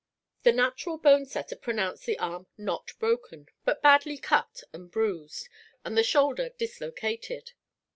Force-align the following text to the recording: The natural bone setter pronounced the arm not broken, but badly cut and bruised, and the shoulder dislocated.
The 0.41 0.51
natural 0.51 0.97
bone 0.97 1.27
setter 1.27 1.55
pronounced 1.55 2.07
the 2.07 2.17
arm 2.17 2.47
not 2.57 2.89
broken, 2.97 3.49
but 3.65 3.83
badly 3.83 4.17
cut 4.17 4.63
and 4.73 4.89
bruised, 4.89 5.47
and 5.85 5.95
the 5.95 6.01
shoulder 6.01 6.49
dislocated. 6.49 7.51